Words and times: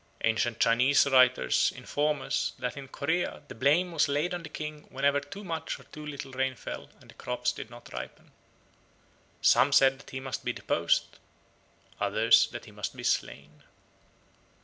Ancient 0.23 0.59
Chinese 0.59 1.05
writers 1.05 1.71
inform 1.75 2.23
us 2.23 2.53
that 2.57 2.75
in 2.75 2.87
Corea 2.87 3.43
the 3.49 3.53
blame 3.53 3.91
was 3.91 4.07
laid 4.07 4.33
on 4.33 4.41
the 4.41 4.49
king 4.49 4.87
whenever 4.89 5.19
too 5.19 5.43
much 5.43 5.79
or 5.79 5.83
too 5.83 6.03
little 6.03 6.31
rain 6.31 6.55
fell 6.55 6.89
and 6.99 7.11
the 7.11 7.13
crops 7.13 7.51
did 7.51 7.69
not 7.69 7.93
ripen. 7.93 8.31
Some 9.43 9.71
said 9.71 9.99
that 9.99 10.09
he 10.09 10.19
must 10.19 10.43
be 10.43 10.53
deposed, 10.53 11.19
others 11.99 12.47
that 12.47 12.65
he 12.65 12.71
must 12.71 12.95
be 12.95 13.03
slain. 13.03 13.61